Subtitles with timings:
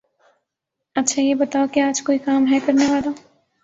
[0.95, 3.11] اچھا یہ بتاؤ کے آج کوئی کام ہے کرنے والا؟